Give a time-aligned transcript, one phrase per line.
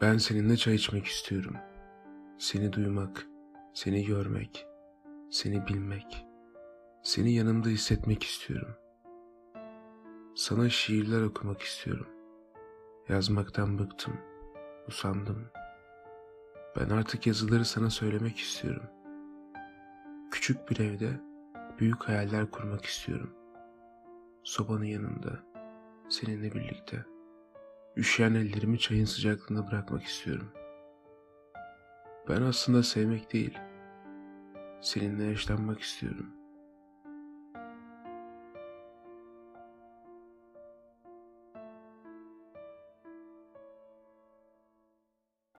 [0.00, 1.56] Ben seninle çay içmek istiyorum.
[2.38, 3.26] Seni duymak,
[3.74, 4.66] seni görmek,
[5.30, 6.26] seni bilmek,
[7.02, 8.74] seni yanımda hissetmek istiyorum.
[10.34, 12.06] Sana şiirler okumak istiyorum.
[13.08, 14.16] Yazmaktan bıktım,
[14.88, 15.50] usandım.
[16.76, 18.86] Ben artık yazıları sana söylemek istiyorum.
[20.30, 21.20] Küçük bir evde
[21.78, 23.30] büyük hayaller kurmak istiyorum.
[24.42, 25.44] Sobanın yanında,
[26.08, 27.15] seninle birlikte.
[27.96, 30.52] Üşüyen ellerimi çayın sıcaklığında bırakmak istiyorum.
[32.28, 33.58] Ben aslında sevmek değil,
[34.80, 36.26] seninle yaşlanmak istiyorum.